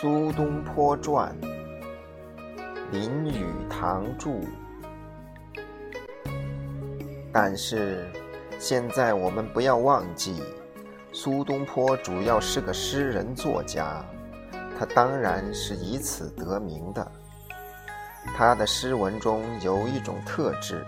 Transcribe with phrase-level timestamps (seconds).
[0.00, 1.36] 苏东坡传，
[2.90, 4.30] 林语堂著。
[7.30, 8.10] 但是，
[8.58, 10.42] 现在我们不要忘记，
[11.12, 14.02] 苏东坡主要是个诗人作家，
[14.78, 17.12] 他当然是以此得名的。
[18.34, 20.82] 他的诗文中有一种特质，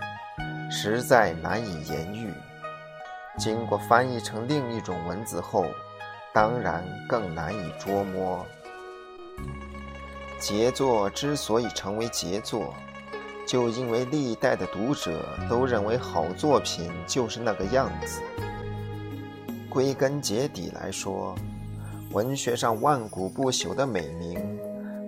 [0.70, 2.32] 实在难以言喻。
[3.36, 5.66] 经过翻译成另一种文字后，
[6.32, 8.42] 当然更难以捉摸。
[10.42, 12.74] 杰作之所以成为杰作，
[13.46, 18.20] 就因为历代的读者都认为好作品就是那个样子。
[19.70, 21.36] 归根结底来说，
[22.10, 24.58] 文学上万古不朽的美名，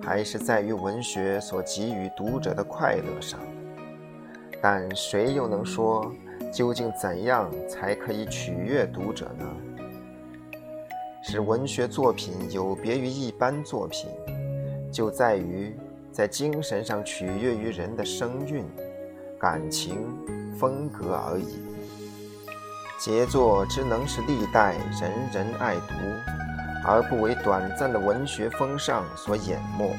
[0.00, 3.40] 还是在于文学所给予读者的快乐上。
[4.62, 6.12] 但谁又能说，
[6.52, 9.44] 究竟怎样才可以取悦读者呢？
[11.24, 14.08] 使文学作品有别于一般作品。
[14.94, 15.76] 就在于
[16.12, 18.64] 在精神上取悦于人的声韵、
[19.40, 19.98] 感情、
[20.56, 21.58] 风格而已。
[22.96, 25.94] 杰作之能使历代人人爱读，
[26.86, 29.96] 而不为短暂的文学风尚所淹没，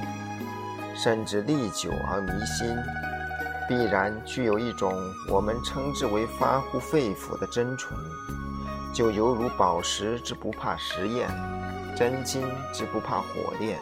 [0.96, 2.74] 甚至历久而弥新，
[3.68, 4.94] 必然具有一种
[5.30, 8.00] 我们称之为发乎肺腑的真纯，
[8.94, 11.28] 就犹如宝石之不怕石验，
[11.98, 13.78] 真金之不怕火炼。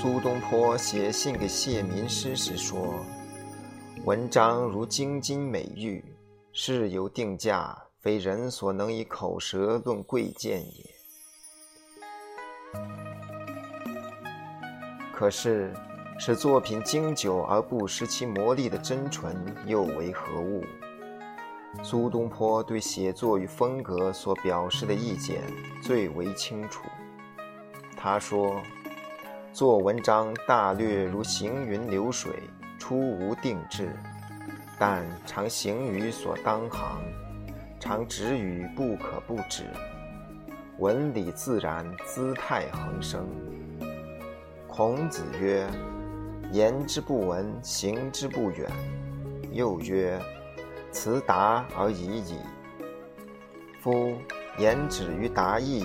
[0.00, 3.04] 苏东坡写信给谢民师时说
[4.06, 6.02] ：“文章如精金美玉，
[6.54, 10.90] 事有定价，非人所能以口舌论贵贱也。”
[15.12, 15.70] 可是，
[16.18, 19.36] 使作品经久而不失其魔力的真纯
[19.66, 20.64] 又为何物？
[21.82, 25.42] 苏东坡对写作与风格所表示的意见
[25.82, 26.88] 最为清楚。
[27.94, 28.56] 他说。
[29.52, 32.32] 做文章大略如行云流水，
[32.78, 33.90] 出无定志，
[34.78, 37.02] 但常行于所当行，
[37.80, 39.64] 常止于不可不止。
[40.78, 43.26] 文理自然，姿态横生。
[44.68, 45.68] 孔子曰
[46.52, 48.70] ：“言之不文，行之不远。”
[49.52, 50.16] 又曰
[50.92, 52.38] ：“辞达而已矣。”
[53.82, 54.16] 夫
[54.58, 55.84] 言止于达意，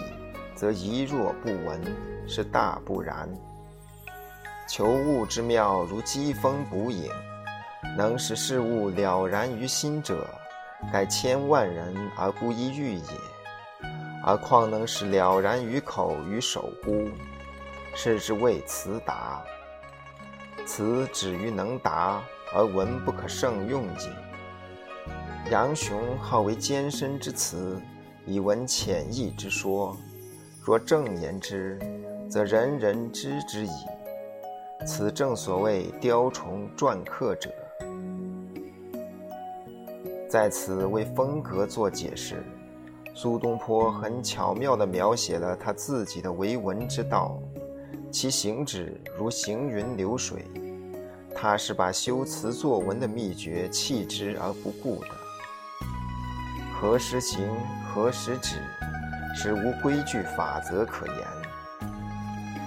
[0.54, 1.82] 则一若不闻，
[2.28, 3.28] 是大不然。
[4.68, 7.12] 求物之妙，如疾风捕影，
[7.96, 10.28] 能使事物了然于心者，
[10.92, 13.04] 盖千万人而不一遇也。
[14.24, 17.08] 而况能使了然于口与手乎？
[17.94, 19.44] 是之谓辞达。
[20.66, 22.24] 辞止于能达，
[22.56, 25.52] 而文不可胜用也。
[25.52, 27.80] 杨雄好为艰深之词，
[28.26, 29.96] 以文浅意之说。
[30.60, 31.80] 若正言之，
[32.28, 33.70] 则人人知之矣。
[34.84, 37.52] 此正所谓雕虫篆刻者，
[40.28, 42.44] 在此为风格做解释。
[43.14, 47.40] 苏东坡很巧妙地描写了他自己的为文之道，
[48.12, 50.46] 其行止如行云流水。
[51.34, 55.08] 他是把修辞作文的秘诀弃之而不顾的。
[56.74, 57.48] 何时行，
[57.94, 58.58] 何时止，
[59.36, 61.45] 是无规矩法则可言。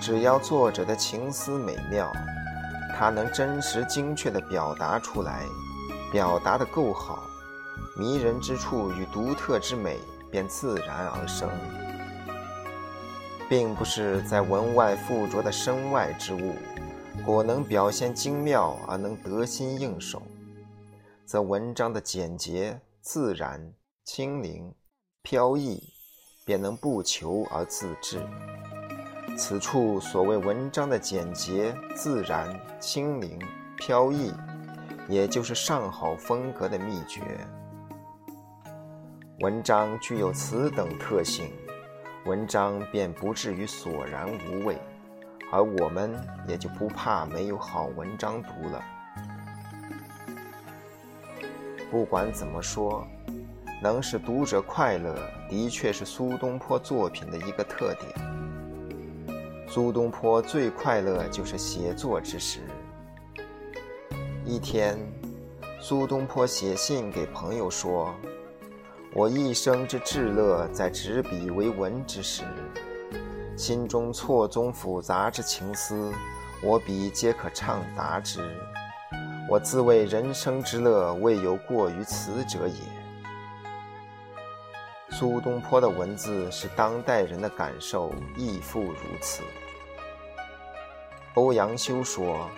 [0.01, 2.13] 只要作者的情思美妙，
[2.97, 5.45] 他能真实精确地表达出来，
[6.13, 7.25] 表达得够好，
[7.97, 9.99] 迷人之处与独特之美
[10.31, 11.51] 便自然而生，
[13.49, 16.55] 并不是在文外附着的身外之物，
[17.27, 20.23] 果能表现精妙而能得心应手，
[21.27, 23.73] 则文章的简洁、自然、
[24.05, 24.73] 轻灵、
[25.23, 25.83] 飘逸，
[26.44, 28.25] 便能不求而自致。
[29.37, 32.49] 此处所谓文章的简洁、自然、
[32.81, 33.39] 轻灵、
[33.77, 34.33] 飘逸，
[35.09, 37.23] 也就是上好风格的秘诀。
[39.41, 41.53] 文章具有此等特性，
[42.27, 44.77] 文章便不至于索然无味，
[45.53, 46.13] 而我们
[46.47, 48.83] 也就不怕没有好文章读了。
[51.91, 53.07] 不管怎么说，
[53.81, 55.17] 能使读者快乐，
[55.49, 58.28] 的确是苏东坡作品的一个特点。
[59.70, 62.61] 苏东坡最快乐就是写作之时。
[64.43, 64.99] 一天，
[65.79, 68.15] 苏东坡写信给朋友说
[69.12, 72.44] ：“我一生之至乐，在执笔为文之时，
[73.59, 76.11] 心中错综复杂之情思，
[76.62, 78.41] 我笔皆可畅达之。
[79.50, 82.75] 我自谓人生之乐，未有过于此者也。”
[85.19, 89.43] 苏东坡的文字使当代人的感受亦复如此。
[91.35, 92.49] 欧阳修说，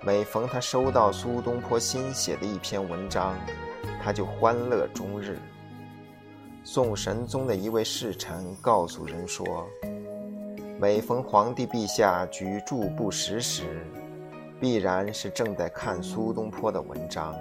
[0.00, 3.34] 每逢他收到苏东坡新写的一篇文章，
[4.00, 5.36] 他就欢乐终日。
[6.62, 9.66] 宋神宗的一位侍臣告诉人说，
[10.78, 13.84] 每逢皇帝陛下举箸不食时，
[14.60, 17.34] 必然是正在看苏东坡的文章。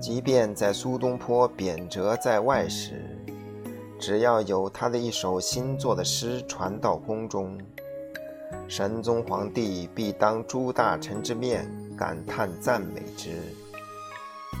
[0.00, 3.04] 即便在苏东坡贬谪在外时，
[3.98, 7.58] 只要有他的一首新作的诗传到宫中，
[8.66, 13.42] 神宗皇帝必当诸大臣之面感叹赞美之。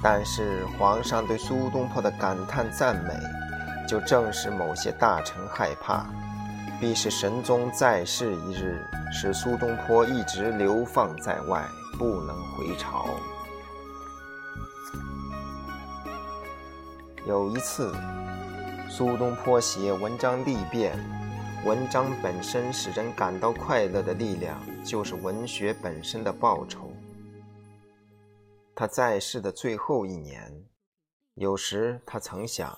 [0.02, 3.14] 但是皇上对苏东坡的感叹赞美，
[3.88, 6.04] 就正是某些大臣害怕，
[6.78, 11.66] 必是神宗在世一日，使苏东坡一直流放在外，
[11.98, 13.06] 不能回朝。
[17.26, 17.94] 有一次，
[18.88, 20.98] 苏东坡写文章历变，
[21.66, 26.90] 文章本身使人感到快乐的力量，就是文学本身的报酬。
[28.74, 30.50] 他在世的最后一年，
[31.34, 32.74] 有时他曾想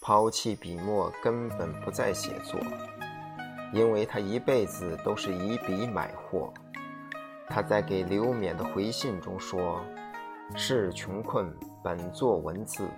[0.00, 2.58] 抛弃笔墨，根本不再写作，
[3.74, 6.50] 因为他一辈子都是以笔买货。
[7.46, 9.84] 他在给刘勉的回信中说
[10.56, 12.88] ：“是穷困，本作文字。”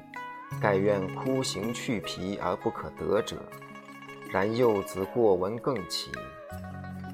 [0.60, 3.36] 盖愿枯行去皮而不可得者，
[4.30, 6.10] 然幼子过文更奇。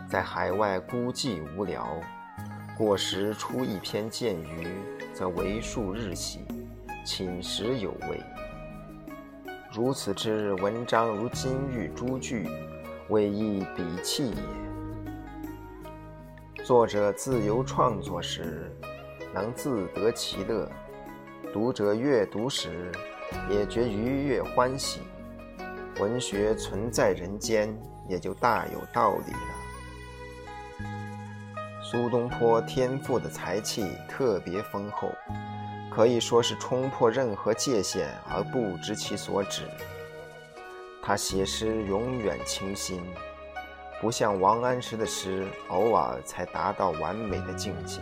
[0.08, 2.00] 在海外孤寂无聊，
[2.78, 4.68] 过时出一篇见于，
[5.12, 6.40] 则为数日喜，
[7.04, 8.22] 寝食有味。
[9.72, 12.48] 如此之，文章如金玉珠具，
[13.08, 14.36] 为一笔器也。
[16.62, 18.72] 作者自由创作时，
[19.34, 20.66] 能自得其乐；
[21.52, 22.92] 读者阅读时，
[23.50, 25.00] 也觉愉悦欢喜，
[25.98, 27.76] 文学存在人间，
[28.08, 29.38] 也就大有道理了。
[31.82, 35.10] 苏东坡天赋的才气特别丰厚，
[35.90, 39.62] 可以说是冲破任何界限而不知其所指。
[41.02, 43.02] 他写诗永远清新，
[44.00, 48.00] 不像王安石的诗偶尔才达到完美的境界。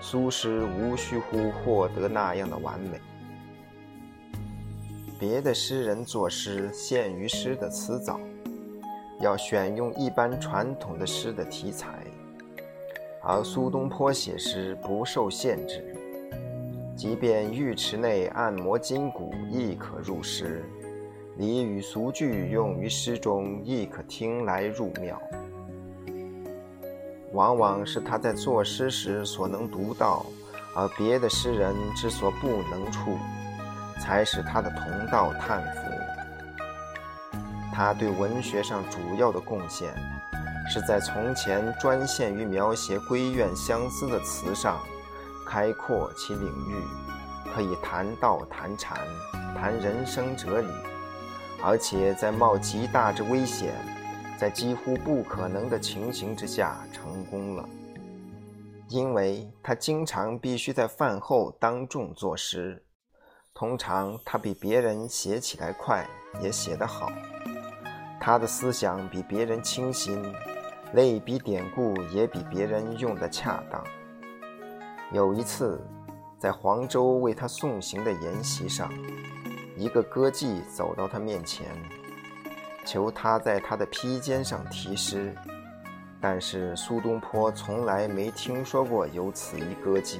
[0.00, 2.98] 苏诗无需乎获得那样的完美。
[5.18, 8.20] 别的诗人作诗限于诗的词藻，
[9.20, 12.04] 要选用一般传统的诗的题材，
[13.20, 15.92] 而苏东坡写诗不受限制，
[16.96, 20.64] 即便浴池内按摩筋骨亦可入诗，
[21.36, 25.20] 俚语俗句用于诗中亦可听来入妙。
[27.32, 30.24] 往往是他在作诗时所能读到，
[30.76, 33.10] 而别的诗人之所不能触。
[34.00, 35.80] 才使他的同道叹服。
[37.72, 39.94] 他对文学上主要的贡献，
[40.68, 44.80] 是在从前专限于描写闺怨相思的词上，
[45.46, 46.82] 开阔其领域，
[47.54, 48.98] 可以谈道谈禅，
[49.56, 50.68] 谈人生哲理，
[51.62, 53.72] 而且在冒极大之危险，
[54.36, 57.68] 在几乎不可能的情形之下成功了。
[58.88, 62.82] 因为他经常必须在饭后当众作诗。
[63.58, 66.06] 通常他比别人写起来快，
[66.40, 67.10] 也写得好。
[68.20, 70.32] 他的思想比别人清新，
[70.92, 73.82] 类比典故也比别人用得恰当。
[75.10, 75.84] 有一次，
[76.38, 78.88] 在黄州为他送行的筵席上，
[79.76, 81.66] 一个歌妓走到他面前，
[82.86, 85.34] 求他在他的披肩上题诗。
[86.20, 90.18] 但是苏东坡从来没听说过有此一歌妓。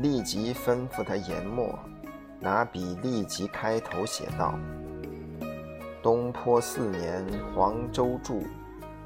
[0.00, 1.76] 立即吩咐他研墨，
[2.38, 4.56] 拿笔立即开头写道
[6.00, 8.44] ：“东坡四年黄州住，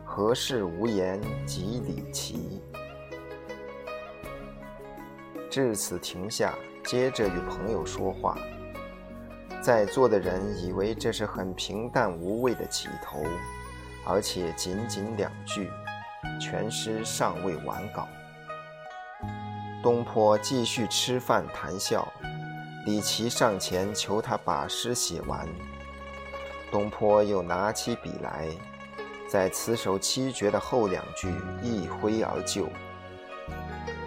[0.05, 2.63] 何事无言及李琦。”
[5.51, 8.37] 至此停下，接着与朋友说话。
[9.63, 13.23] 在座的人以为这是很平淡无味的起头，
[14.07, 15.71] 而且仅仅两句，
[16.39, 18.07] 全诗尚未完稿。
[19.83, 22.07] 东坡继续吃饭谈笑，
[22.87, 25.49] 李琦上前求他把诗写完。
[26.71, 28.47] 东坡又拿起笔来，
[29.29, 32.69] 在词首七绝的后两句一挥而就：“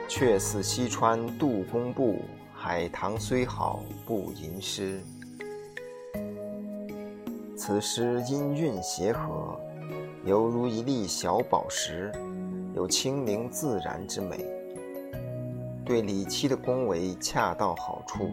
[0.08, 2.22] 却似西川杜工部，
[2.54, 5.04] 海棠虽好不吟诗。”
[7.58, 9.60] 此诗音韵协和，
[10.24, 12.14] 犹如一粒小宝石，
[12.74, 14.46] 有清灵自然之美。
[15.86, 18.32] 对李七的恭维恰到好处，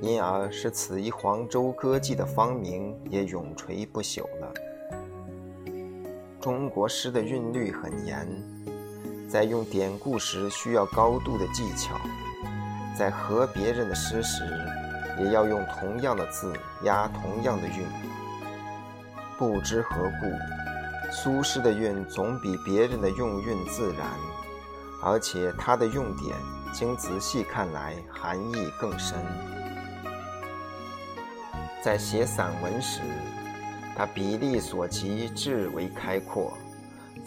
[0.00, 4.52] 因而使此一黄州歌妓的芳名也永垂不朽了。
[6.40, 8.26] 中国诗的韵律很严，
[9.28, 12.00] 在用典故时需要高度的技巧，
[12.98, 14.42] 在和别人的诗时，
[15.18, 16.52] 也要用同样的字
[16.84, 17.84] 押同样的韵。
[19.38, 24.06] 不知何故，苏轼的韵总比别人的用韵自然，
[25.04, 26.34] 而且他的用典，
[26.72, 29.18] 经仔细看来含义更深。
[31.82, 33.02] 在写散文时，
[33.94, 36.54] 他笔力所及，至为开阔，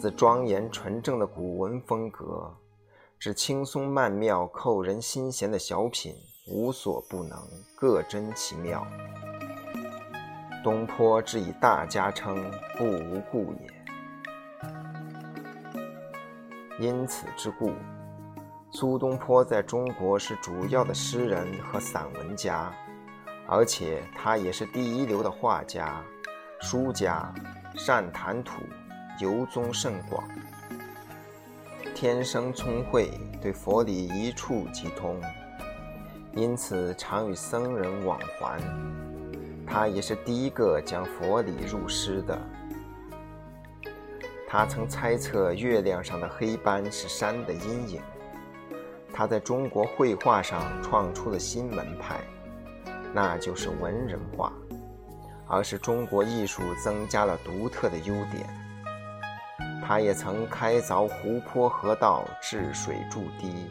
[0.00, 2.52] 自庄严纯正的古文风格，
[3.20, 6.12] 至轻松曼妙、扣人心弦的小品，
[6.48, 7.38] 无所不能，
[7.76, 8.84] 各真其妙。
[10.64, 13.77] 东坡之以大家称，不无故也。
[16.80, 17.72] 因此之故，
[18.70, 22.72] 苏东坡在中国是主要的诗人和散文家，
[23.48, 26.00] 而且他也是第一流的画家、
[26.60, 27.34] 书家，
[27.74, 28.62] 善谈吐，
[29.20, 30.22] 游踪甚广，
[31.96, 33.10] 天生聪慧，
[33.42, 35.20] 对佛理一触即通，
[36.32, 38.60] 因此常与僧人往还。
[39.66, 42.40] 他也是第一个将佛理入诗的。
[44.50, 48.00] 他曾猜测月亮上的黑斑是山的阴影。
[49.12, 52.20] 他在中国绘画上创出了新门派，
[53.12, 54.50] 那就是文人画，
[55.46, 58.48] 而是中国艺术增加了独特的优点。
[59.86, 63.68] 他也曾开凿湖泊河道，治水筑堤。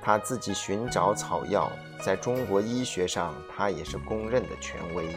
[0.00, 5.08] 他自己寻找草药，在中国医学上，他也是公认的权威。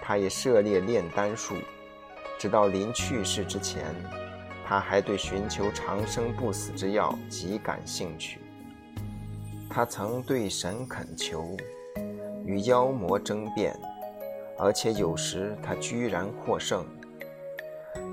[0.00, 1.54] 他也涉猎炼丹术，
[2.38, 3.84] 直到临去世之前，
[4.64, 8.40] 他还对寻求长生不死之药极感兴趣。
[9.68, 11.56] 他曾对神恳求，
[12.44, 13.76] 与妖魔争辩，
[14.56, 16.86] 而且有时他居然获胜。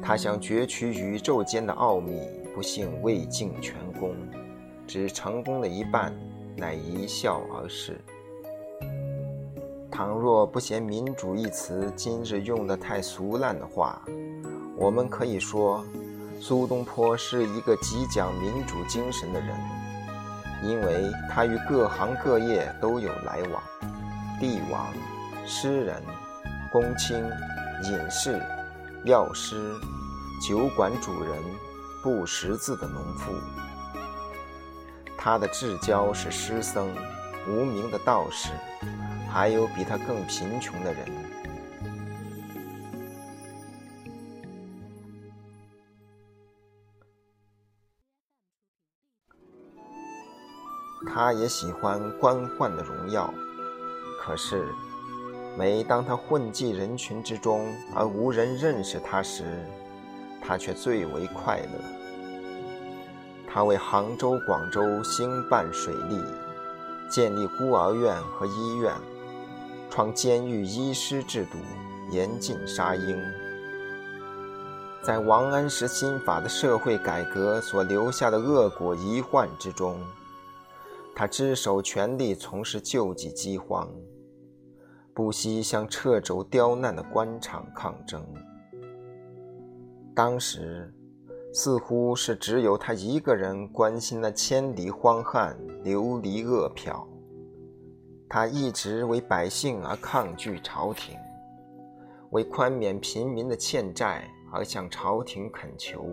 [0.01, 2.19] 他想攫取宇宙间的奥秘，
[2.53, 4.15] 不幸未尽全功。
[4.87, 6.13] 只成功了一半，
[6.55, 7.99] 乃一笑而逝。
[9.95, 14.01] 倘若不嫌“民主”一词今日用得太俗烂的话，
[14.75, 15.85] 我们可以说，
[16.41, 19.55] 苏东坡是一个极讲民主精神的人，
[20.63, 23.63] 因为他与各行各业都有来往：
[24.37, 24.85] 帝王、
[25.45, 26.03] 诗人、
[26.73, 27.23] 公卿、
[27.85, 28.37] 隐士、
[29.05, 29.55] 药师、
[30.45, 31.41] 酒馆主人、
[32.03, 33.31] 不识字的农妇。
[35.17, 36.93] 他的至交是诗僧、
[37.47, 38.49] 无名的道士，
[39.35, 41.05] 还有比他更贫穷的人。
[51.05, 53.29] 他也喜欢官宦的荣耀，
[54.21, 54.65] 可是，
[55.57, 59.43] 每当他混迹人群之中而无人认识他时，
[60.41, 62.73] 他却最为快乐。
[63.45, 66.23] 他为杭州、广州兴办水利，
[67.09, 68.93] 建立孤儿院和医院，
[69.95, 71.57] 创监狱医师制度，
[72.11, 73.17] 严禁杀婴。
[75.01, 79.97] 在王安石新法的社会改革所留下的恶果遗患之中，
[81.15, 83.89] 他只手全力从事救济饥荒，
[85.13, 88.21] 不惜向掣肘刁难的官场抗争。
[90.13, 90.93] 当时。
[91.53, 97.07] 似乎是只有他一个人关心那千里荒旱、流离饿殍。
[98.27, 101.17] 他一直为百姓而抗拒朝廷，
[102.31, 106.09] 为宽免平民的欠债而向朝廷恳求，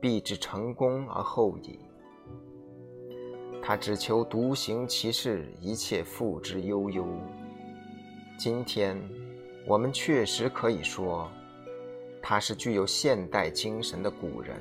[0.00, 1.78] 必至成功而后已。
[3.62, 7.06] 他只求独行其事，一切付之悠悠。
[8.38, 8.98] 今天，
[9.66, 11.30] 我们确实可以说。
[12.22, 14.60] 他是具有现代精神的古人。